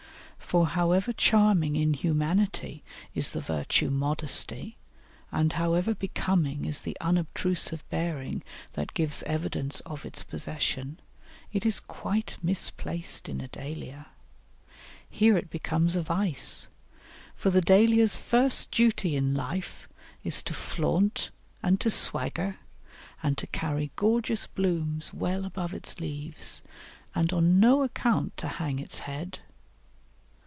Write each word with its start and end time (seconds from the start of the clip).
For 0.51 0.67
however 0.67 1.13
charming 1.13 1.77
in 1.77 1.93
humanity 1.93 2.83
is 3.15 3.31
the 3.31 3.39
virtue 3.39 3.89
modesty, 3.89 4.75
and 5.31 5.53
however 5.53 5.95
becoming 5.95 6.65
is 6.65 6.81
the 6.81 6.97
unobtrusive 6.99 7.89
bearing 7.89 8.43
that 8.73 8.93
gives 8.93 9.23
evidence 9.23 9.79
of 9.85 10.05
its 10.05 10.23
possession, 10.23 10.99
it 11.53 11.65
is 11.65 11.79
quite 11.79 12.35
misplaced 12.43 13.29
in 13.29 13.39
a 13.39 13.47
Dahlia. 13.47 14.07
Here 15.09 15.37
it 15.37 15.49
becomes 15.49 15.95
a 15.95 16.01
vice, 16.01 16.67
for 17.33 17.49
the 17.49 17.61
Dahlia's 17.61 18.17
first 18.17 18.71
duty 18.71 19.15
in 19.15 19.33
life 19.33 19.87
is 20.21 20.43
to 20.43 20.53
flaunt 20.53 21.29
and 21.63 21.79
to 21.79 21.89
swagger 21.89 22.57
and 23.23 23.37
to 23.37 23.47
carry 23.47 23.91
gorgeous 23.95 24.47
blooms 24.47 25.13
well 25.13 25.45
above 25.45 25.73
its 25.73 26.01
leaves, 26.01 26.61
and 27.15 27.31
on 27.31 27.61
no 27.61 27.83
account 27.83 28.35
to 28.35 28.49
hang 28.49 28.79
its 28.79 28.99
head. 28.99 29.39